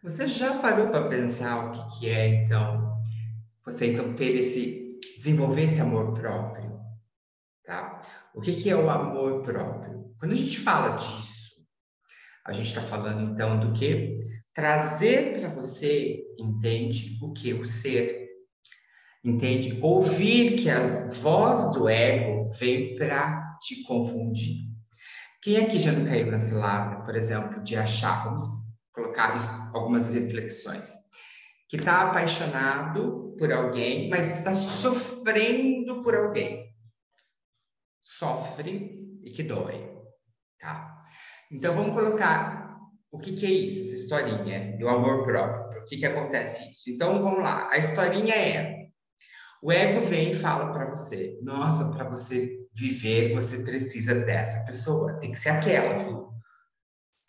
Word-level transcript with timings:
Você 0.00 0.28
já 0.28 0.58
parou 0.58 0.88
para 0.90 1.08
pensar 1.08 1.66
o 1.66 1.72
que, 1.72 1.98
que 1.98 2.08
é, 2.08 2.44
então, 2.44 3.02
você 3.64 3.92
então 3.92 4.14
ter 4.14 4.36
esse, 4.36 4.96
desenvolver 5.16 5.64
esse 5.64 5.80
amor 5.80 6.14
próprio, 6.14 6.78
tá? 7.64 8.00
O 8.32 8.40
que, 8.40 8.54
que 8.54 8.70
é 8.70 8.76
o 8.76 8.88
amor 8.88 9.42
próprio? 9.42 10.14
Quando 10.16 10.32
a 10.32 10.36
gente 10.36 10.60
fala 10.60 10.94
disso, 10.94 11.66
a 12.46 12.52
gente 12.52 12.68
está 12.68 12.80
falando 12.80 13.32
então 13.32 13.58
do 13.58 13.72
que? 13.72 14.20
Trazer 14.54 15.36
para 15.36 15.48
você, 15.48 16.24
entende, 16.38 17.18
o 17.20 17.32
que? 17.32 17.52
O 17.52 17.64
ser. 17.64 18.28
Entende? 19.24 19.80
Ouvir 19.82 20.56
que 20.56 20.70
a 20.70 21.08
voz 21.08 21.72
do 21.74 21.88
ego 21.88 22.48
vem 22.50 22.94
para 22.94 23.58
te 23.60 23.82
confundir. 23.82 24.68
Quem 25.42 25.56
aqui 25.56 25.80
já 25.80 25.90
não 25.90 26.04
caiu 26.04 26.30
na 26.30 26.38
cilada, 26.38 27.04
por 27.04 27.16
exemplo, 27.16 27.60
de 27.64 27.74
achar, 27.74 28.24
vamos 28.24 28.67
colocar 28.98 29.34
algumas 29.72 30.12
reflexões, 30.12 30.92
que 31.68 31.76
está 31.76 32.02
apaixonado 32.02 33.36
por 33.38 33.52
alguém, 33.52 34.08
mas 34.08 34.38
está 34.38 34.54
sofrendo 34.54 36.02
por 36.02 36.16
alguém. 36.16 36.74
Sofre 38.00 38.98
e 39.22 39.30
que 39.30 39.42
dói, 39.42 39.96
tá? 40.58 41.02
Então 41.50 41.74
vamos 41.74 41.94
colocar 41.94 42.76
o 43.10 43.18
que, 43.18 43.34
que 43.34 43.46
é 43.46 43.50
isso, 43.50 43.80
essa 43.80 43.96
historinha 43.96 44.76
do 44.76 44.88
amor 44.88 45.24
próprio. 45.24 45.82
O 45.82 45.84
que, 45.84 45.96
que 45.96 46.06
acontece 46.06 46.68
isso? 46.70 46.90
Então 46.90 47.22
vamos 47.22 47.40
lá. 47.40 47.70
A 47.70 47.78
historinha 47.78 48.34
é: 48.34 48.88
o 49.62 49.70
ego 49.70 50.00
vem 50.00 50.32
e 50.32 50.34
fala 50.34 50.72
para 50.72 50.86
você, 50.86 51.38
nossa, 51.42 51.90
para 51.90 52.04
você 52.04 52.58
viver, 52.74 53.34
você 53.34 53.62
precisa 53.62 54.14
dessa 54.14 54.64
pessoa. 54.64 55.18
Tem 55.18 55.30
que 55.30 55.38
ser 55.38 55.50
aquela, 55.50 55.98
viu? 55.98 56.37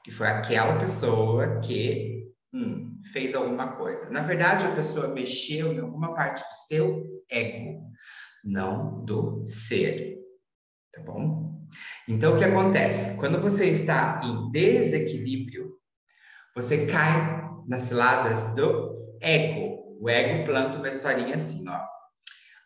Que 0.03 0.12
foi 0.12 0.27
aquela 0.27 0.80
pessoa 0.80 1.59
que 1.59 2.31
hum, 2.53 2.99
fez 3.12 3.35
alguma 3.35 3.76
coisa. 3.76 4.09
Na 4.09 4.22
verdade, 4.22 4.66
a 4.66 4.75
pessoa 4.75 5.08
mexeu 5.08 5.73
em 5.73 5.80
alguma 5.80 6.14
parte 6.14 6.41
do 6.41 6.56
seu 6.67 7.23
ego, 7.30 7.91
não 8.44 9.03
do 9.03 9.44
ser. 9.44 10.17
Tá 10.94 11.02
bom? 11.02 11.67
Então, 12.08 12.33
o 12.33 12.38
que 12.38 12.44
acontece? 12.44 13.16
Quando 13.17 13.39
você 13.39 13.66
está 13.66 14.22
em 14.23 14.52
desequilíbrio, 14.52 15.78
você 16.56 16.88
cai 16.88 17.47
nas 17.67 17.84
ciladas 17.84 18.56
do 18.56 19.17
ego. 19.22 19.97
O 20.02 20.09
ego 20.09 20.45
planta 20.45 20.78
uma 20.78 20.89
historinha 20.89 21.36
assim, 21.36 21.67
ó. 21.67 21.80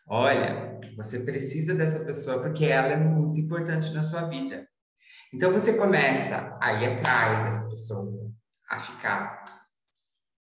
Olha, 0.06 0.80
você 0.96 1.20
precisa 1.20 1.74
dessa 1.74 2.04
pessoa 2.04 2.40
porque 2.40 2.64
ela 2.64 2.88
é 2.88 2.96
muito 2.96 3.38
importante 3.38 3.92
na 3.92 4.02
sua 4.02 4.28
vida. 4.28 4.66
Então 5.34 5.52
você 5.52 5.72
começa 5.72 6.56
a 6.60 6.74
ir 6.74 6.92
atrás 6.92 7.42
dessa 7.42 7.68
pessoa, 7.68 8.32
a 8.70 8.78
ficar 8.78 9.44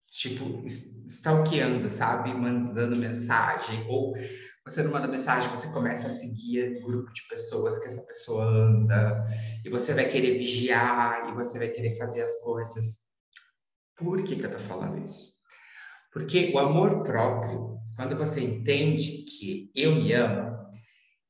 tipo 0.08 0.64
stalkeando, 1.08 1.90
sabe, 1.90 2.32
mandando 2.32 2.96
mensagem 2.96 3.84
ou 3.88 4.14
você 4.64 4.84
não 4.84 4.92
manda 4.92 5.08
mensagem, 5.08 5.50
você 5.50 5.68
começa 5.72 6.06
a 6.06 6.10
seguir 6.10 6.80
grupo 6.82 7.12
de 7.12 7.26
pessoas 7.28 7.78
que 7.78 7.86
essa 7.86 8.02
pessoa 8.04 8.44
anda, 8.44 9.24
e 9.64 9.70
você 9.70 9.94
vai 9.94 10.08
querer 10.08 10.38
vigiar, 10.38 11.28
e 11.28 11.34
você 11.34 11.56
vai 11.58 11.68
querer 11.68 11.96
fazer 11.96 12.22
as 12.22 12.40
coisas. 12.40 12.98
Por 13.96 14.22
que, 14.24 14.34
que 14.34 14.44
eu 14.44 14.50
tô 14.50 14.58
falando 14.58 15.04
isso? 15.04 15.34
Porque 16.12 16.50
o 16.52 16.58
amor 16.58 17.04
próprio, 17.04 17.78
quando 17.94 18.16
você 18.16 18.40
entende 18.40 19.24
que 19.24 19.70
eu 19.72 19.94
me 19.94 20.12
amo, 20.12 20.56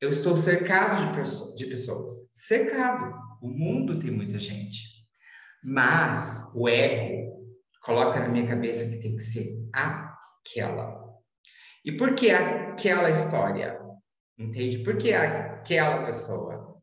eu 0.00 0.08
estou 0.08 0.34
cercado 0.34 0.96
de, 0.96 1.56
de 1.56 1.66
pessoas. 1.66 2.30
Cercado. 2.32 3.25
O 3.40 3.48
mundo 3.48 3.98
tem 3.98 4.10
muita 4.10 4.38
gente. 4.38 5.04
Mas 5.64 6.50
o 6.54 6.68
ego 6.68 7.56
coloca 7.82 8.20
na 8.20 8.28
minha 8.28 8.46
cabeça 8.46 8.88
que 8.90 8.98
tem 8.98 9.16
que 9.16 9.22
ser 9.22 9.56
aquela. 9.72 11.06
E 11.84 11.92
por 11.92 12.14
que 12.14 12.30
aquela 12.30 13.10
história? 13.10 13.80
Entende? 14.38 14.78
Por 14.78 14.96
que 14.96 15.12
aquela 15.12 16.04
pessoa? 16.04 16.76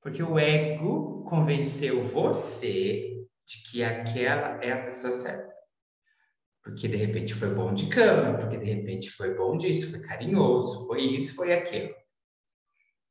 Porque 0.00 0.22
o 0.22 0.38
ego 0.38 1.24
convenceu 1.24 2.00
você 2.00 3.26
de 3.46 3.62
que 3.70 3.82
aquela 3.82 4.58
é 4.62 4.72
a 4.72 4.84
pessoa 4.84 5.12
certa. 5.12 5.54
Porque 6.62 6.88
de 6.88 6.96
repente 6.96 7.34
foi 7.34 7.54
bom 7.54 7.72
de 7.72 7.88
cama, 7.88 8.38
porque 8.38 8.56
de 8.56 8.72
repente 8.72 9.10
foi 9.10 9.34
bom 9.34 9.56
disso, 9.56 9.90
foi 9.90 10.00
carinhoso, 10.00 10.86
foi 10.86 11.02
isso, 11.02 11.34
foi 11.34 11.52
aquilo. 11.52 11.94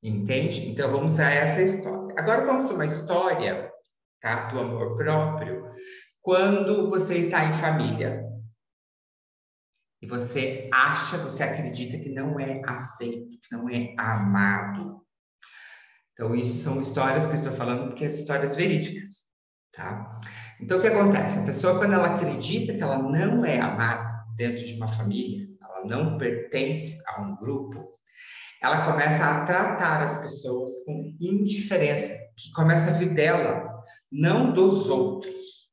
Entende? 0.02 0.70
Então 0.70 0.90
vamos 0.92 1.14
usar 1.14 1.32
essa 1.32 1.62
história. 1.62 2.16
Agora 2.18 2.46
vamos 2.46 2.70
a 2.70 2.74
uma 2.74 2.86
história 2.86 3.72
tá, 4.22 4.48
do 4.50 4.60
amor 4.60 4.96
próprio 4.98 5.74
quando 6.22 6.90
você 6.90 7.18
está 7.18 7.46
em 7.46 7.54
família 7.54 8.24
e 10.02 10.08
você 10.08 10.70
acha, 10.72 11.18
você 11.18 11.44
acredita 11.44 11.98
que 11.98 12.10
não 12.10 12.40
é 12.40 12.62
aceito, 12.66 13.40
que 13.42 13.52
não 13.52 13.70
é 13.70 13.94
amado. 13.98 15.06
Então, 16.14 16.36
isso 16.36 16.64
são 16.64 16.80
histórias 16.80 17.26
que 17.26 17.34
eu 17.34 17.38
estou 17.38 17.54
falando 17.54 17.88
porque 17.88 18.10
são 18.10 18.20
histórias 18.20 18.56
verídicas, 18.56 19.28
tá? 19.74 20.20
Então, 20.60 20.78
o 20.78 20.82
que 20.82 20.88
acontece? 20.88 21.40
A 21.40 21.46
pessoa, 21.46 21.78
quando 21.78 21.94
ela 21.94 22.16
acredita 22.16 22.74
que 22.74 22.84
ela 22.84 22.98
não 22.98 23.46
é 23.46 23.60
amada 23.60 24.26
dentro 24.36 24.66
de 24.66 24.76
uma 24.76 24.88
família, 24.88 25.48
ela 25.62 25.86
não 25.86 26.18
pertence 26.18 27.02
a 27.08 27.22
um 27.22 27.36
grupo, 27.36 27.98
ela 28.62 28.86
começa 28.86 29.24
a 29.24 29.46
tratar 29.46 30.02
as 30.02 30.20
pessoas 30.20 30.84
com 30.84 31.16
indiferença, 31.20 32.14
que 32.36 32.52
começa 32.54 32.90
a 32.90 32.94
vir 32.94 33.14
dela, 33.14 33.70
não 34.12 34.52
dos 34.52 34.90
outros. 34.90 35.70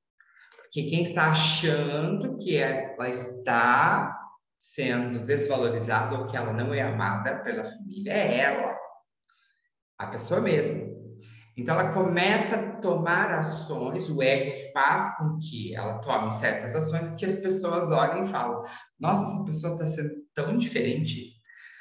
Porque 0.62 0.88
quem 0.88 1.02
está 1.02 1.30
achando 1.30 2.36
que 2.36 2.56
ela 2.56 3.08
está 3.08 4.16
sendo 4.58 5.24
desvalorizada 5.24 6.16
ou 6.16 6.26
que 6.26 6.36
ela 6.36 6.52
não 6.52 6.72
é 6.72 6.82
amada 6.82 7.42
pela 7.42 7.64
família 7.64 8.12
é 8.12 8.38
ela, 8.38 8.76
a 9.98 10.06
pessoa 10.06 10.40
mesma. 10.40 10.96
Então 11.56 11.78
ela 11.78 11.92
começa 11.92 12.56
a 12.56 12.72
tomar 12.80 13.30
ações, 13.30 14.10
o 14.10 14.22
ego 14.22 14.54
faz 14.72 15.16
com 15.16 15.38
que 15.38 15.74
ela 15.74 15.98
tome 16.00 16.30
certas 16.30 16.76
ações 16.76 17.12
que 17.12 17.24
as 17.24 17.36
pessoas 17.36 17.90
olhem 17.90 18.22
e 18.22 18.26
falam: 18.26 18.62
Nossa, 19.00 19.24
essa 19.24 19.44
pessoa 19.44 19.72
está 19.72 19.86
sendo 19.86 20.14
tão 20.34 20.56
diferente 20.58 21.35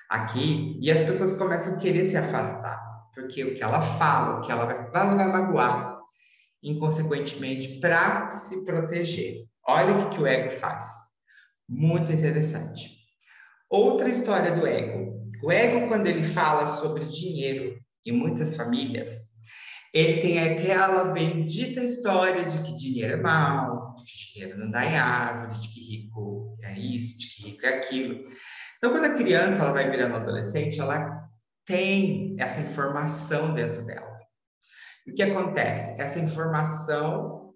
aqui, 0.10 0.78
e 0.82 0.92
as 0.92 1.02
pessoas 1.02 1.34
começam 1.34 1.76
a 1.76 1.80
querer 1.80 2.06
se 2.06 2.18
afastar, 2.18 2.80
porque 3.14 3.44
o 3.44 3.54
que 3.54 3.64
ela 3.64 3.82
fala, 3.82 4.38
o 4.38 4.42
que 4.42 4.52
ela 4.52 4.66
vai, 4.66 4.90
ela 4.94 5.16
vai 5.16 5.28
magoar, 5.28 6.00
inconsequentemente, 6.62 7.80
para 7.80 8.30
se 8.32 8.66
proteger. 8.66 9.42
Olha 9.68 9.96
o 9.96 10.10
que, 10.10 10.16
que 10.16 10.22
o 10.22 10.28
ego 10.28 10.50
faz. 10.52 10.86
Muito 11.68 12.12
interessante. 12.12 12.90
Outra 13.70 14.10
história 14.10 14.52
do 14.52 14.66
ego. 14.66 15.16
O 15.44 15.52
ego, 15.52 15.88
quando 15.88 16.08
ele 16.08 16.24
fala 16.24 16.68
sobre 16.68 17.04
dinheiro 17.06 17.78
em 18.06 18.12
muitas 18.12 18.56
famílias, 18.56 19.36
ele 19.94 20.22
tem 20.22 20.40
aquela 20.40 21.06
bendita 21.06 21.82
história 21.82 22.44
de 22.46 22.62
que 22.64 22.76
dinheiro 22.76 23.14
é 23.14 23.22
mal, 23.22 23.96
de 23.96 24.04
que 24.04 24.34
dinheiro 24.34 24.60
não 24.60 24.70
dá 24.70 24.86
em 24.86 24.98
árvore, 24.98 25.60
de 25.62 25.70
que 25.70 25.80
rico 25.80 26.58
é 26.62 26.78
isso, 26.78 27.18
de 27.18 27.28
que 27.28 27.44
rico 27.44 27.66
é 27.66 27.78
aquilo. 27.78 28.24
Então, 28.86 29.00
quando 29.00 29.12
a 29.12 29.18
criança 29.18 29.64
ela 29.64 29.74
vai 29.74 29.90
virando 29.90 30.16
adolescente, 30.16 30.80
ela 30.80 31.28
tem 31.66 32.36
essa 32.38 32.62
informação 32.62 33.52
dentro 33.52 33.84
dela. 33.84 34.16
O 35.08 35.12
que 35.12 35.24
acontece? 35.24 36.00
Essa 36.00 36.20
informação 36.20 37.56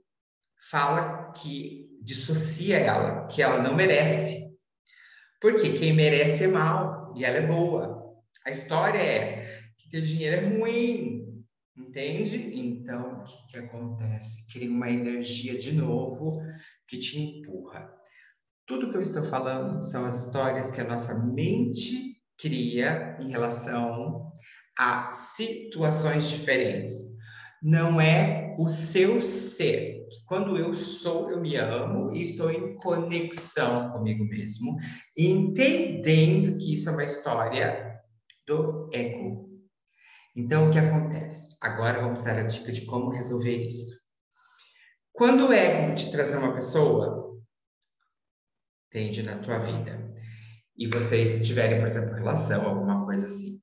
fala 0.71 1.31
que 1.33 1.99
dissocia 2.01 2.79
ela, 2.79 3.27
que 3.27 3.43
ela 3.43 3.61
não 3.61 3.75
merece. 3.75 4.57
Porque 5.39 5.73
quem 5.73 5.93
merece 5.93 6.45
é 6.45 6.47
mal 6.47 7.13
e 7.15 7.23
ela 7.23 7.37
é 7.37 7.45
boa. 7.45 8.11
A 8.43 8.49
história 8.49 8.97
é 8.97 9.45
que 9.77 9.87
ter 9.87 10.01
dinheiro 10.01 10.35
é 10.35 10.57
ruim, 10.57 11.45
entende? 11.77 12.57
Então, 12.59 13.19
o 13.19 13.23
que, 13.23 13.51
que 13.51 13.59
acontece? 13.59 14.47
Cria 14.51 14.67
uma 14.67 14.89
energia 14.89 15.55
de 15.55 15.73
novo 15.73 16.41
que 16.87 16.97
te 16.97 17.19
empurra. 17.19 17.98
Tudo 18.69 18.91
que 18.91 18.97
eu 18.97 19.01
estou 19.01 19.23
falando 19.23 19.81
são 19.83 20.05
as 20.05 20.15
histórias 20.15 20.69
que 20.71 20.79
a 20.79 20.87
nossa 20.87 21.25
mente 21.25 22.21
cria 22.37 23.17
em 23.19 23.31
relação 23.31 24.31
a 24.77 25.09
situações 25.09 26.29
diferentes 26.29 26.93
não 27.63 27.99
é 27.99 28.53
o 28.59 28.69
seu 28.69 29.23
ser. 29.23 30.07
Quando 30.27 30.55
eu 30.55 30.71
sou, 30.75 31.31
eu 31.31 31.41
me 31.41 31.55
amo 31.55 32.13
e 32.13 32.21
estou 32.21 32.51
em 32.51 32.75
conexão 32.75 33.89
comigo 33.89 34.23
mesmo, 34.23 34.77
entendendo 35.17 36.55
que 36.55 36.73
isso 36.73 36.89
é 36.89 36.91
uma 36.91 37.03
história 37.03 37.99
do 38.45 38.87
ego. 38.93 39.49
Então, 40.35 40.67
o 40.67 40.71
que 40.71 40.77
acontece? 40.77 41.57
Agora 41.59 42.01
vamos 42.01 42.21
dar 42.21 42.37
a 42.37 42.43
dica 42.43 42.71
de 42.71 42.85
como 42.85 43.09
resolver 43.09 43.63
isso. 43.63 44.07
Quando 45.11 45.47
o 45.47 45.53
ego 45.53 45.95
te 45.95 46.11
trazer 46.11 46.37
uma 46.37 46.53
pessoa, 46.53 47.28
tende 48.89 49.23
na 49.23 49.37
tua 49.37 49.59
vida, 49.59 50.13
e 50.77 50.87
vocês 50.87 51.45
tiverem, 51.45 51.79
por 51.79 51.87
exemplo, 51.87 52.15
relação, 52.15 52.65
alguma 52.65 53.05
coisa 53.05 53.25
assim, 53.25 53.61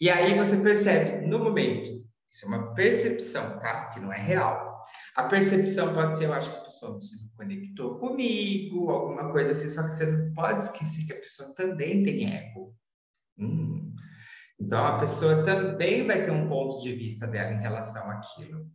e 0.00 0.08
aí 0.08 0.36
você 0.36 0.56
percebe 0.56 1.26
no 1.26 1.38
momento 1.38 2.00
isso 2.30 2.44
é 2.44 2.48
uma 2.48 2.74
percepção, 2.74 3.58
tá? 3.58 3.86
Que 3.86 3.98
não 3.98 4.12
é 4.12 4.18
real. 4.18 4.80
A 5.16 5.24
percepção 5.24 5.92
pode 5.92 6.16
ser, 6.16 6.26
eu 6.26 6.32
acho 6.32 6.48
que 6.50 6.56
a 6.56 6.60
pessoa 6.60 6.92
sono 6.92 7.00
se 7.00 7.28
conectou 7.36 7.98
comigo, 7.98 8.88
alguma 8.88 9.32
coisa 9.32 9.50
assim, 9.50 9.68
só 9.68 9.82
que 9.82 9.92
você 9.92 10.06
não 10.06 10.32
pode 10.32 10.62
esquecer 10.62 11.04
que 11.04 11.12
a 11.12 11.18
pessoa 11.18 11.52
também 11.54 12.02
tem 12.02 12.32
ego. 12.32 12.74
Hum. 13.36 13.94
Então, 14.58 14.86
a 14.86 14.98
pessoa 14.98 15.42
também 15.42 16.06
vai 16.06 16.24
ter 16.24 16.30
um 16.30 16.48
ponto 16.48 16.80
de 16.80 16.92
vista 16.92 17.26
dela 17.26 17.52
em 17.52 17.60
relação 17.60 18.08
àquilo. 18.10 18.70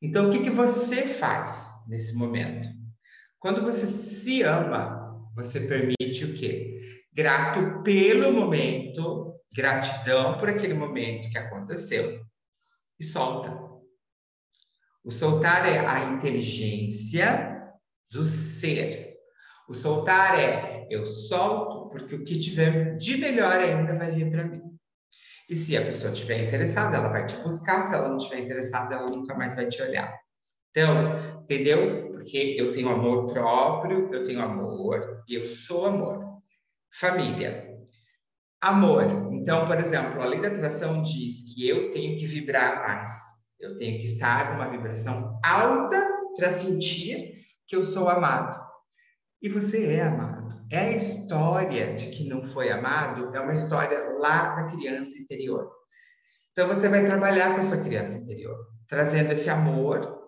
Então, 0.00 0.28
o 0.28 0.30
que, 0.30 0.40
que 0.40 0.50
você 0.50 1.06
faz 1.06 1.70
nesse 1.86 2.16
momento? 2.16 2.68
Quando 3.38 3.62
você 3.62 3.86
se 3.86 4.42
ama, 4.42 5.03
você 5.34 5.60
permite 5.60 6.24
o 6.24 6.34
quê? 6.34 7.02
Grato 7.12 7.82
pelo 7.82 8.32
momento, 8.32 9.34
gratidão 9.52 10.38
por 10.38 10.48
aquele 10.48 10.74
momento 10.74 11.30
que 11.30 11.38
aconteceu 11.38 12.24
e 12.98 13.04
solta. 13.04 13.64
O 15.04 15.10
soltar 15.10 15.68
é 15.68 15.78
a 15.78 16.12
inteligência 16.12 17.70
do 18.10 18.24
ser. 18.24 19.14
O 19.68 19.74
soltar 19.74 20.38
é 20.38 20.86
eu 20.90 21.06
solto 21.06 21.88
porque 21.90 22.14
o 22.14 22.24
que 22.24 22.38
tiver 22.38 22.96
de 22.96 23.16
melhor 23.16 23.58
ainda 23.58 23.96
vai 23.96 24.10
vir 24.12 24.30
para 24.30 24.44
mim. 24.44 24.62
E 25.48 25.54
se 25.54 25.76
a 25.76 25.84
pessoa 25.84 26.12
estiver 26.12 26.46
interessada, 26.46 26.96
ela 26.96 27.08
vai 27.08 27.26
te 27.26 27.36
buscar. 27.36 27.84
Se 27.84 27.94
ela 27.94 28.08
não 28.08 28.16
estiver 28.16 28.40
interessada, 28.40 28.94
ela 28.94 29.10
nunca 29.10 29.34
mais 29.34 29.54
vai 29.54 29.66
te 29.66 29.80
olhar. 29.82 30.23
Então, 30.76 31.40
entendeu? 31.44 32.10
Porque 32.10 32.56
eu 32.58 32.72
tenho 32.72 32.88
amor 32.88 33.32
próprio, 33.32 34.12
eu 34.12 34.24
tenho 34.24 34.42
amor 34.42 35.22
e 35.28 35.36
eu 35.36 35.46
sou 35.46 35.86
amor. 35.86 36.42
Família. 36.92 37.72
Amor. 38.60 39.04
Então, 39.32 39.64
por 39.64 39.78
exemplo, 39.78 40.20
a 40.20 40.26
lei 40.26 40.40
da 40.40 40.48
atração 40.48 41.00
diz 41.00 41.54
que 41.54 41.68
eu 41.68 41.92
tenho 41.92 42.16
que 42.16 42.26
vibrar 42.26 42.82
mais. 42.82 43.12
Eu 43.60 43.76
tenho 43.76 44.00
que 44.00 44.06
estar 44.06 44.52
numa 44.52 44.68
vibração 44.68 45.38
alta 45.44 45.96
para 46.36 46.50
sentir 46.50 47.34
que 47.68 47.76
eu 47.76 47.84
sou 47.84 48.08
amado. 48.08 48.60
E 49.40 49.48
você 49.48 49.92
é 49.92 50.02
amado. 50.02 50.66
É 50.72 50.78
a 50.78 50.96
história 50.96 51.94
de 51.94 52.06
que 52.06 52.28
não 52.28 52.44
foi 52.44 52.70
amado, 52.70 53.32
é 53.36 53.38
uma 53.38 53.52
história 53.52 54.08
lá 54.18 54.56
da 54.56 54.70
criança 54.72 55.18
interior. 55.18 55.70
Então 56.50 56.66
você 56.66 56.88
vai 56.88 57.06
trabalhar 57.06 57.54
com 57.54 57.60
a 57.60 57.62
sua 57.62 57.80
criança 57.80 58.16
interior, 58.16 58.56
trazendo 58.88 59.32
esse 59.32 59.48
amor 59.48 60.23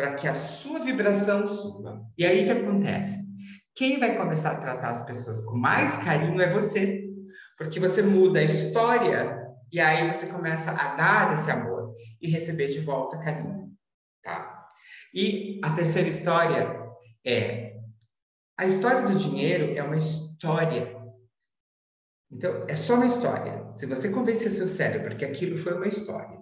para 0.00 0.14
que 0.14 0.26
a 0.26 0.32
sua 0.32 0.78
vibração 0.78 1.46
suba. 1.46 2.02
E 2.16 2.24
aí 2.24 2.40
o 2.40 2.44
que 2.46 2.50
acontece? 2.52 3.22
Quem 3.74 4.00
vai 4.00 4.16
começar 4.16 4.52
a 4.52 4.58
tratar 4.58 4.92
as 4.92 5.04
pessoas 5.04 5.44
com 5.44 5.58
mais 5.58 5.94
carinho 5.96 6.40
é 6.40 6.50
você, 6.50 7.04
porque 7.58 7.78
você 7.78 8.00
muda 8.00 8.38
a 8.38 8.42
história 8.42 9.46
e 9.70 9.78
aí 9.78 10.10
você 10.10 10.26
começa 10.26 10.70
a 10.70 10.96
dar 10.96 11.34
esse 11.34 11.50
amor 11.50 11.94
e 12.18 12.30
receber 12.30 12.68
de 12.68 12.80
volta 12.80 13.18
carinho, 13.18 13.70
tá? 14.22 14.66
E 15.12 15.60
a 15.62 15.70
terceira 15.74 16.08
história 16.08 16.80
é 17.22 17.78
a 18.56 18.64
história 18.64 19.02
do 19.02 19.14
dinheiro 19.14 19.74
é 19.76 19.82
uma 19.82 19.98
história. 19.98 20.98
Então, 22.32 22.64
é 22.66 22.74
só 22.74 22.94
uma 22.94 23.06
história. 23.06 23.70
Se 23.72 23.84
você 23.84 24.08
convencer 24.08 24.50
seu 24.50 24.66
cérebro 24.66 25.14
que 25.14 25.26
aquilo 25.26 25.58
foi 25.58 25.74
uma 25.74 25.88
história 25.88 26.38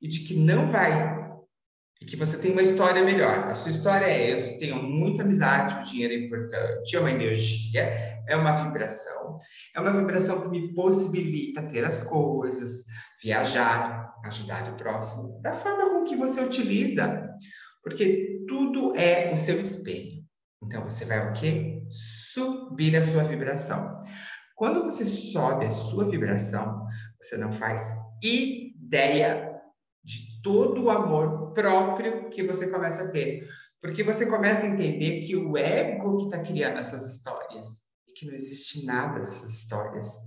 e 0.00 0.06
de 0.06 0.20
que 0.20 0.36
não 0.36 0.70
vai 0.70 1.31
e 2.02 2.04
que 2.04 2.16
você 2.16 2.36
tem 2.36 2.50
uma 2.50 2.62
história 2.62 3.04
melhor. 3.04 3.48
A 3.48 3.54
sua 3.54 3.70
história 3.70 4.06
é: 4.06 4.32
eu 4.32 4.58
tenho 4.58 4.82
muita 4.82 5.22
amizade, 5.22 5.76
o 5.76 5.84
dinheiro 5.84 6.12
é 6.12 6.26
importante, 6.26 6.96
é 6.96 6.98
uma 6.98 7.12
energia, 7.12 7.82
é 8.28 8.36
uma 8.36 8.64
vibração, 8.64 9.38
é 9.72 9.80
uma 9.80 9.92
vibração 9.92 10.40
que 10.40 10.48
me 10.48 10.74
possibilita 10.74 11.62
ter 11.62 11.84
as 11.84 12.02
coisas, 12.02 12.84
viajar, 13.22 14.12
ajudar 14.24 14.68
o 14.72 14.76
próximo, 14.76 15.40
da 15.40 15.52
forma 15.52 15.90
com 15.90 16.02
que 16.02 16.16
você 16.16 16.40
utiliza, 16.40 17.24
porque 17.84 18.42
tudo 18.48 18.96
é 18.96 19.32
o 19.32 19.36
seu 19.36 19.60
espelho. 19.60 20.22
Então 20.60 20.82
você 20.82 21.04
vai 21.04 21.30
o 21.30 21.32
quê? 21.32 21.84
Subir 21.88 22.96
a 22.96 23.04
sua 23.04 23.22
vibração. 23.22 24.02
Quando 24.56 24.82
você 24.82 25.04
sobe 25.04 25.66
a 25.66 25.70
sua 25.70 26.10
vibração, 26.10 26.84
você 27.20 27.36
não 27.36 27.52
faz 27.52 27.92
ideia 28.22 29.52
todo 30.42 30.84
o 30.84 30.90
amor 30.90 31.41
próprio 31.52 32.30
que 32.30 32.42
você 32.42 32.68
começa 32.68 33.04
a 33.04 33.08
ter. 33.08 33.48
Porque 33.80 34.04
você 34.04 34.26
começa 34.26 34.64
a 34.64 34.68
entender 34.68 35.20
que 35.20 35.34
o 35.34 35.56
ego 35.56 36.16
que 36.18 36.24
está 36.24 36.38
criando 36.40 36.78
essas 36.78 37.08
histórias 37.08 37.84
e 38.06 38.12
que 38.12 38.26
não 38.26 38.34
existe 38.34 38.86
nada 38.86 39.20
dessas 39.20 39.50
histórias. 39.50 40.18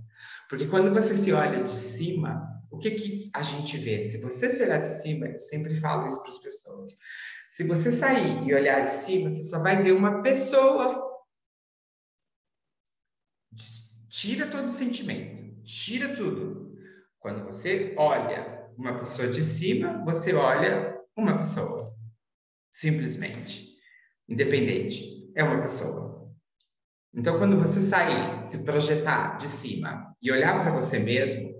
Porque 0.48 0.66
quando 0.66 0.92
você 0.92 1.16
se 1.16 1.32
olha 1.32 1.64
de 1.64 1.70
cima, 1.70 2.46
o 2.70 2.78
que, 2.78 2.90
que 2.90 3.30
a 3.32 3.42
gente 3.42 3.78
vê? 3.78 4.02
Se 4.02 4.20
você 4.20 4.50
se 4.50 4.62
olhar 4.62 4.78
de 4.78 4.88
cima, 4.88 5.26
eu 5.26 5.38
sempre 5.38 5.74
falo 5.74 6.06
isso 6.06 6.20
para 6.22 6.30
as 6.30 6.38
pessoas. 6.38 6.96
Se 7.50 7.64
você 7.64 7.90
sair 7.90 8.46
e 8.46 8.54
olhar 8.54 8.84
de 8.84 8.90
cima, 8.90 9.30
você 9.30 9.42
só 9.42 9.62
vai 9.62 9.82
ver 9.82 9.92
uma 9.92 10.20
pessoa. 10.20 11.02
Tira 14.10 14.46
todo 14.46 14.66
o 14.66 14.68
sentimento, 14.68 15.62
tira 15.62 16.14
tudo. 16.14 16.76
Quando 17.18 17.44
você 17.44 17.94
olha 17.96 18.70
uma 18.76 18.98
pessoa 18.98 19.28
de 19.28 19.40
cima, 19.40 20.04
você 20.04 20.34
olha 20.34 20.95
uma 21.16 21.38
pessoa. 21.38 21.84
Simplesmente. 22.70 23.74
Independente. 24.28 25.32
É 25.34 25.42
uma 25.42 25.60
pessoa. 25.62 26.30
Então, 27.14 27.38
quando 27.38 27.58
você 27.58 27.80
sair, 27.80 28.44
se 28.44 28.58
projetar 28.62 29.36
de 29.36 29.48
cima 29.48 30.14
e 30.20 30.30
olhar 30.30 30.62
para 30.62 30.72
você 30.72 30.98
mesmo, 30.98 31.54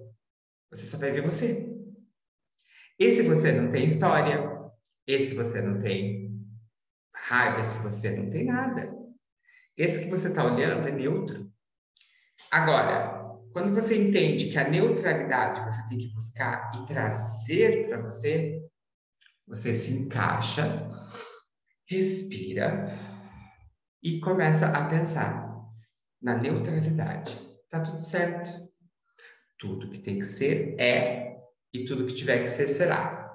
você 0.71 0.85
só 0.85 0.99
vai 0.99 1.11
ver 1.11 1.23
você. 1.23 1.67
Esse 2.99 3.23
você 3.23 3.53
não 3.53 3.71
tem 3.71 3.87
história, 3.87 4.51
esse 5.07 5.35
você 5.35 5.63
não 5.63 5.81
tem 5.81 6.27
raiva, 7.15 7.61
esse 7.61 7.79
você 7.79 8.11
não 8.11 8.29
tem 8.29 8.45
nada. 8.45 8.95
Esse 9.77 10.01
que 10.01 10.11
você 10.11 10.29
está 10.29 10.45
olhando 10.45 10.89
é 10.89 10.91
neutro. 10.91 11.51
Agora, 12.51 13.17
quando 13.53 13.73
você 13.73 13.97
entende 13.97 14.51
que 14.51 14.59
a 14.59 14.69
neutralidade 14.69 15.65
você 15.65 15.89
tem 15.89 15.99
que 15.99 16.13
buscar 16.13 16.71
e 16.75 16.87
trazer 16.87 17.89
para 17.89 18.03
você, 18.03 18.63
você 19.47 19.73
se 19.73 19.93
encaixa, 19.93 20.91
respira 21.89 22.87
e 24.03 24.19
começa 24.21 24.67
a 24.67 24.89
pensar 24.89 25.47
na 26.21 26.35
neutralidade. 26.35 27.39
Tá 27.71 27.81
tudo 27.81 28.01
certo. 28.01 28.51
Tudo 29.59 29.91
que 29.91 29.99
tem 29.99 30.19
que 30.19 30.27
ser 30.27 30.75
é 30.81 31.37
e 31.73 31.85
tudo 31.85 32.07
que 32.07 32.15
tiver 32.15 32.43
que 32.43 32.49
ser 32.49 32.69
será. 32.69 33.27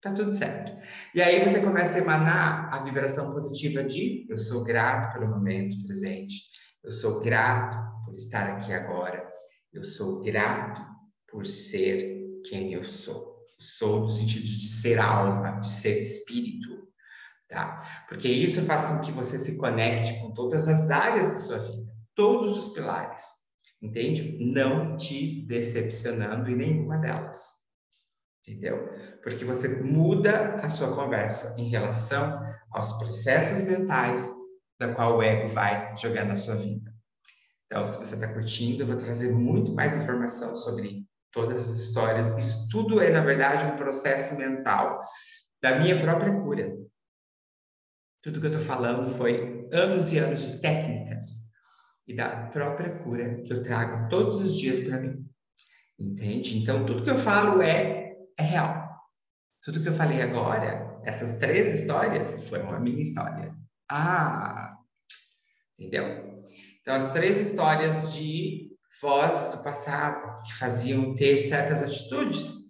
Tá 0.00 0.12
tudo 0.12 0.34
certo. 0.34 0.72
E 1.14 1.22
aí 1.22 1.42
você 1.42 1.60
começa 1.60 1.96
a 1.96 2.00
emanar 2.00 2.72
a 2.72 2.82
vibração 2.82 3.32
positiva 3.32 3.82
de 3.82 4.26
eu 4.28 4.38
sou 4.38 4.62
grato 4.62 5.14
pelo 5.14 5.30
momento 5.30 5.82
presente. 5.86 6.34
Eu 6.82 6.92
sou 6.92 7.20
grato 7.20 8.04
por 8.04 8.14
estar 8.14 8.48
aqui 8.48 8.72
agora. 8.72 9.26
Eu 9.72 9.82
sou 9.82 10.22
grato 10.22 10.82
por 11.26 11.46
ser 11.46 12.42
quem 12.44 12.74
eu 12.74 12.84
sou. 12.84 13.33
Sou 13.58 14.00
no 14.00 14.08
sentido 14.08 14.44
de 14.44 14.68
ser 14.68 14.98
alma, 14.98 15.58
de 15.58 15.68
ser 15.68 15.98
espírito, 15.98 16.88
tá? 17.48 17.76
Porque 18.08 18.28
isso 18.28 18.62
faz 18.62 18.86
com 18.86 19.00
que 19.00 19.12
você 19.12 19.38
se 19.38 19.56
conecte 19.56 20.20
com 20.20 20.32
todas 20.32 20.68
as 20.68 20.90
áreas 20.90 21.28
da 21.28 21.38
sua 21.38 21.58
vida, 21.58 21.92
todos 22.14 22.56
os 22.56 22.72
pilares, 22.74 23.24
entende? 23.80 24.38
Não 24.44 24.96
te 24.96 25.46
decepcionando 25.46 26.50
em 26.50 26.56
nenhuma 26.56 26.98
delas. 26.98 27.64
Entendeu? 28.46 28.90
Porque 29.22 29.44
você 29.44 29.68
muda 29.68 30.56
a 30.56 30.68
sua 30.68 30.94
conversa 30.94 31.58
em 31.58 31.68
relação 31.70 32.38
aos 32.70 32.92
processos 32.98 33.66
mentais 33.66 34.28
da 34.78 34.94
qual 34.94 35.16
o 35.16 35.22
ego 35.22 35.48
vai 35.48 35.96
jogar 35.96 36.26
na 36.26 36.36
sua 36.36 36.54
vida. 36.54 36.92
Então, 37.66 37.86
se 37.86 37.98
você 37.98 38.14
está 38.14 38.28
curtindo, 38.28 38.82
eu 38.82 38.86
vou 38.86 38.96
trazer 38.96 39.32
muito 39.32 39.72
mais 39.72 39.96
informação 39.96 40.54
sobre 40.54 41.06
todas 41.34 41.68
as 41.68 41.80
histórias. 41.80 42.38
Isso 42.38 42.68
tudo 42.70 43.00
é, 43.00 43.10
na 43.10 43.20
verdade, 43.20 43.64
um 43.66 43.76
processo 43.76 44.36
mental 44.36 45.02
da 45.60 45.78
minha 45.78 46.00
própria 46.00 46.32
cura. 46.32 46.72
Tudo 48.22 48.40
que 48.40 48.46
eu 48.46 48.52
estou 48.52 48.64
falando 48.64 49.10
foi 49.10 49.68
anos 49.72 50.12
e 50.12 50.18
anos 50.18 50.40
de 50.42 50.58
técnicas 50.60 51.44
e 52.06 52.14
da 52.14 52.46
própria 52.46 52.98
cura 52.98 53.42
que 53.42 53.52
eu 53.52 53.62
trago 53.62 54.08
todos 54.08 54.36
os 54.36 54.56
dias 54.56 54.80
para 54.80 55.00
mim. 55.00 55.26
Entende? 55.98 56.58
Então, 56.58 56.86
tudo 56.86 57.02
que 57.02 57.10
eu 57.10 57.18
falo 57.18 57.60
é, 57.60 58.16
é 58.38 58.42
real. 58.42 58.84
Tudo 59.62 59.82
que 59.82 59.88
eu 59.88 59.92
falei 59.92 60.22
agora, 60.22 61.00
essas 61.04 61.38
três 61.38 61.80
histórias, 61.80 62.48
foram 62.48 62.70
a 62.70 62.80
minha 62.80 63.02
história. 63.02 63.54
Ah, 63.90 64.76
entendeu? 65.78 66.44
Então, 66.80 66.94
as 66.94 67.12
três 67.12 67.38
histórias 67.38 68.12
de 68.12 68.73
vozes 69.00 69.54
do 69.54 69.62
passado 69.62 70.42
que 70.42 70.54
faziam 70.54 71.14
ter 71.14 71.36
certas 71.36 71.82
atitudes 71.82 72.64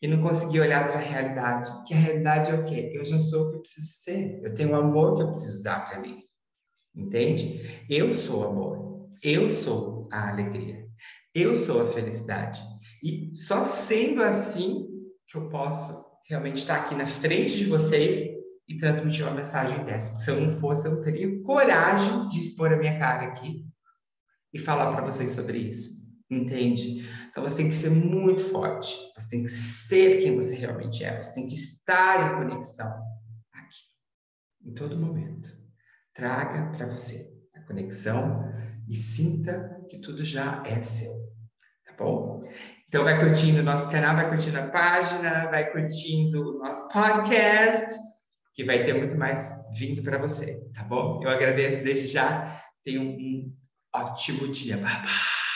e 0.00 0.06
não 0.06 0.22
conseguia 0.22 0.62
olhar 0.62 0.88
para 0.88 0.98
a 0.98 1.02
realidade. 1.02 1.70
Que 1.86 1.94
a 1.94 1.96
realidade 1.96 2.50
é 2.50 2.54
o 2.54 2.64
quê? 2.64 2.92
Eu 2.94 3.04
já 3.04 3.18
sou 3.18 3.46
o 3.46 3.50
que 3.50 3.56
eu 3.56 3.60
preciso 3.60 3.86
ser. 3.86 4.40
Eu 4.42 4.54
tenho 4.54 4.70
o 4.70 4.76
amor 4.76 5.16
que 5.16 5.22
eu 5.22 5.30
preciso 5.30 5.62
dar 5.62 5.88
para 5.88 6.00
mim. 6.00 6.22
Entende? 6.94 7.84
Eu 7.88 8.12
sou 8.14 8.44
amor. 8.44 9.08
Eu 9.22 9.50
sou 9.50 10.08
a 10.12 10.30
alegria. 10.30 10.86
Eu 11.34 11.56
sou 11.56 11.82
a 11.82 11.86
felicidade. 11.86 12.60
E 13.02 13.34
só 13.36 13.64
sendo 13.64 14.22
assim 14.22 14.86
que 15.26 15.36
eu 15.36 15.48
posso 15.48 16.06
realmente 16.28 16.56
estar 16.56 16.76
aqui 16.76 16.94
na 16.94 17.06
frente 17.06 17.56
de 17.56 17.64
vocês 17.64 18.18
e 18.68 18.76
transmitir 18.76 19.24
uma 19.26 19.34
mensagem 19.34 19.84
dessa. 19.84 20.18
Se 20.18 20.30
eu 20.30 20.40
não 20.40 20.48
fosse, 20.48 20.86
eu 20.86 20.94
não 20.94 21.00
teria 21.00 21.42
coragem 21.42 22.28
de 22.28 22.38
expor 22.38 22.72
a 22.72 22.76
minha 22.76 22.98
cara 22.98 23.26
aqui 23.26 23.67
e 24.58 24.62
falar 24.62 24.92
para 24.92 25.04
vocês 25.04 25.30
sobre 25.30 25.58
isso. 25.58 26.08
Entende? 26.30 27.08
Então 27.30 27.42
você 27.42 27.56
tem 27.56 27.68
que 27.68 27.76
ser 27.76 27.90
muito 27.90 28.42
forte. 28.42 28.94
Você 29.16 29.30
tem 29.30 29.42
que 29.42 29.48
ser 29.48 30.20
quem 30.20 30.36
você 30.36 30.54
realmente 30.54 31.02
é. 31.02 31.20
Você 31.20 31.34
tem 31.34 31.46
que 31.46 31.54
estar 31.54 32.32
em 32.32 32.36
conexão 32.36 32.92
aqui, 33.52 33.84
em 34.66 34.74
todo 34.74 34.98
momento. 34.98 35.48
Traga 36.12 36.70
para 36.76 36.86
você 36.86 37.32
a 37.54 37.62
conexão 37.62 38.52
e 38.86 38.94
sinta 38.94 39.80
que 39.88 39.98
tudo 40.00 40.22
já 40.22 40.62
é 40.66 40.82
seu. 40.82 41.12
Tá 41.86 41.94
bom? 41.98 42.42
Então 42.88 43.04
vai 43.04 43.20
curtindo 43.20 43.60
o 43.60 43.64
nosso 43.64 43.90
canal, 43.90 44.16
vai 44.16 44.28
curtindo 44.28 44.58
a 44.58 44.68
página, 44.68 45.46
vai 45.50 45.70
curtindo 45.70 46.56
o 46.56 46.58
nosso 46.58 46.88
podcast 46.88 47.98
que 48.54 48.64
vai 48.64 48.84
ter 48.84 48.92
muito 48.92 49.16
mais 49.16 49.54
vindo 49.78 50.02
para 50.02 50.18
você, 50.18 50.60
tá 50.74 50.82
bom? 50.82 51.22
Eu 51.22 51.30
agradeço 51.30 51.84
desde 51.84 52.08
já. 52.08 52.60
Tenha 52.82 53.00
um 53.00 53.54
ótimo 54.04 54.48
dia. 54.48 54.76
Bye, 54.76 55.02
bye. 55.02 55.47